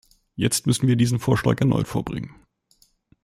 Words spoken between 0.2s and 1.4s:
Jetzt müssen wir diesen